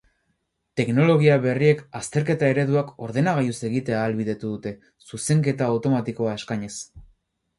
Teknologia 0.79 1.33
berriek 1.43 1.81
azterketa 1.99 2.47
ereduak 2.53 2.89
ordenagailuz 3.07 3.57
egitea 3.69 3.99
ahalbidetu 4.05 4.53
dute, 4.55 4.73
zuzenketa 5.11 5.71
automatikoa 5.75 6.33
eskainiz. 6.41 6.75